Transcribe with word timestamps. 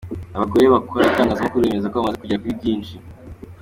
Abagore 0.35 0.65
bakora 0.75 1.09
itangazamakuru 1.11 1.63
bemeza 1.63 1.89
ko 1.89 1.95
bamaze 1.97 2.17
kugera 2.21 2.41
kuri 2.41 2.59
byinshi 2.59 2.95